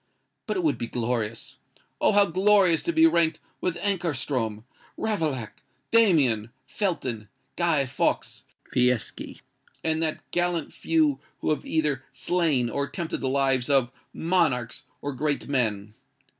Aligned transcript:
But 0.47 0.57
it 0.57 0.63
would 0.63 0.79
be 0.79 0.87
glorious—oh! 0.87 2.11
how 2.13 2.25
glorious 2.25 2.81
to 2.81 2.91
be 2.91 3.05
ranked 3.05 3.39
with 3.61 3.77
Ankarstrom, 3.77 4.63
Ravaillac, 4.97 5.61
Damien, 5.91 6.49
Felton, 6.65 7.29
Guy 7.55 7.85
Fawkes, 7.85 8.43
Fieschi, 8.73 9.41
and 9.83 10.01
that 10.01 10.21
gallant 10.31 10.73
few 10.73 11.19
who 11.41 11.51
have 11.51 11.67
either 11.67 12.03
slain, 12.11 12.67
or 12.67 12.85
attempted 12.85 13.21
the 13.21 13.29
lives 13.29 13.69
of, 13.69 13.91
monarchs 14.11 14.85
or 15.03 15.13
great 15.13 15.47
men! 15.47 15.93